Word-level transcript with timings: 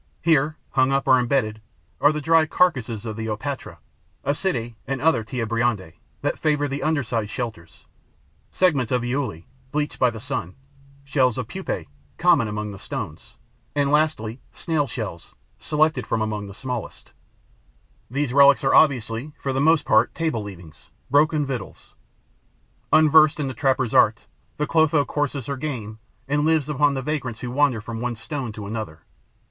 Here, 0.23 0.57
hung 0.71 0.91
up 0.91 1.07
or 1.07 1.19
embedded, 1.19 1.61
are 1.99 2.11
the 2.11 2.21
dry 2.21 2.47
carcasses 2.47 3.05
of 3.05 3.17
Opatra, 3.19 3.77
Asidae 4.25 4.73
and 4.87 4.99
other 4.99 5.23
Tenebrionidae 5.23 5.93
that 6.23 6.39
favour 6.39 6.67
underrock 6.67 7.29
shelters; 7.29 7.85
segments 8.51 8.91
of 8.91 9.03
Iuli, 9.03 9.45
bleached 9.71 9.99
by 9.99 10.09
the 10.09 10.19
sun; 10.19 10.55
shells 11.03 11.37
of 11.37 11.47
Pupae, 11.47 11.85
common 12.17 12.47
among 12.47 12.71
the 12.71 12.79
stones; 12.79 13.35
and, 13.75 13.91
lastly, 13.91 14.41
Snail 14.53 14.87
shells, 14.87 15.35
selected 15.59 16.07
from 16.07 16.19
among 16.23 16.47
the 16.47 16.55
smallest. 16.55 17.11
These 18.09 18.33
relics 18.33 18.63
are 18.63 18.73
obviously, 18.73 19.33
for 19.39 19.53
the 19.53 19.61
most 19.61 19.85
part, 19.85 20.15
table 20.15 20.41
leavings, 20.41 20.89
broken 21.11 21.45
victuals. 21.45 21.93
Unversed 22.91 23.39
in 23.39 23.47
the 23.47 23.53
trapper's 23.53 23.93
art, 23.93 24.25
the 24.57 24.65
Clotho 24.65 25.05
courses 25.05 25.45
her 25.45 25.57
game 25.57 25.99
and 26.27 26.43
lives 26.43 26.69
upon 26.69 26.95
the 26.95 27.03
vagrants 27.03 27.41
who 27.41 27.51
wander 27.51 27.79
from 27.79 28.01
one 28.01 28.15
stone 28.15 28.51
to 28.53 28.65
another. 28.65 29.03